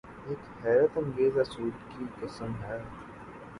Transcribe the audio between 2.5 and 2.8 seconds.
ہے۔